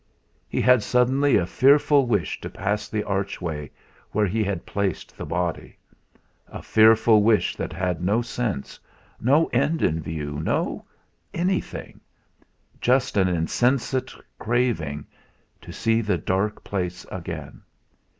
He 0.49 0.61
had 0.61 0.81
suddenly 0.81 1.37
a 1.37 1.45
fearful 1.45 2.07
wish 2.07 2.41
to 2.41 2.49
pass 2.49 2.89
the 2.89 3.03
archway 3.03 3.69
where 4.13 4.25
he 4.25 4.43
had 4.43 4.65
placed 4.65 5.15
the 5.15 5.27
body; 5.27 5.77
a 6.47 6.63
fearful 6.63 7.21
wish 7.21 7.55
that 7.55 7.71
had 7.71 8.01
no 8.03 8.23
sense, 8.23 8.79
no 9.19 9.45
end 9.53 9.83
in 9.83 10.01
view, 10.01 10.39
no 10.41 10.85
anything; 11.35 12.01
just 12.81 13.15
an 13.15 13.27
insensate 13.27 14.15
craving 14.39 15.05
to 15.61 15.71
see 15.71 16.01
the 16.01 16.17
dark 16.17 16.63
place 16.63 17.05
again. 17.11 17.61